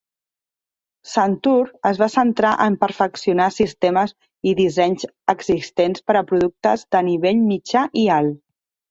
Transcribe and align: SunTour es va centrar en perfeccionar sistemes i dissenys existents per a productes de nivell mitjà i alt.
SunTour 1.09 1.67
es 1.89 1.99
va 2.03 2.05
centrar 2.13 2.53
en 2.63 2.77
perfeccionar 2.83 3.45
sistemes 3.57 4.13
i 4.51 4.53
dissenys 4.59 5.05
existents 5.35 6.05
per 6.09 6.15
a 6.23 6.23
productes 6.31 6.85
de 6.97 7.03
nivell 7.11 7.45
mitjà 7.51 7.85
i 8.05 8.07
alt. 8.17 8.41